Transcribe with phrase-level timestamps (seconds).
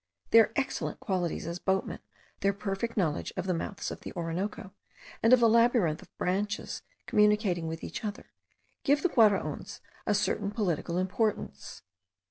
[0.31, 1.99] Their excellent qualities as boatmen,
[2.39, 4.73] their perfect knowledge of the mouths of the Orinoco,
[5.21, 8.31] and of the labyrinth of branches communicating with each other,
[8.83, 11.83] give the Guaraons a certain political importance.